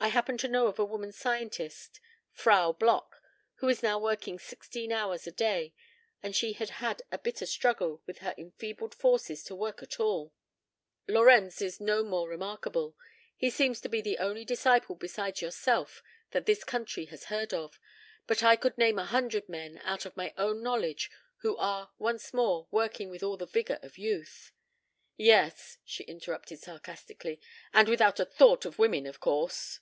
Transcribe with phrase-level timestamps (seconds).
[0.00, 2.00] I happen to know of a woman scientist,
[2.32, 3.22] Frau Bloch,
[3.58, 5.74] who is now working sixteen hours a day,
[6.24, 10.34] and she had had a bitter struggle with her enfeebled forces to work at all.
[11.06, 12.96] Lorenz is no more remarkable.
[13.36, 16.02] He seems to be the only disciple besides yourself
[16.32, 17.78] that this country has heard of,
[18.26, 21.12] but I could name a hundred men, out of my own knowledge,
[21.42, 24.50] who are once more working with all the vigor of youth"
[25.16, 27.40] "Yes," she interrupted sarcastically.
[27.72, 29.78] "And without a thought of women, of course."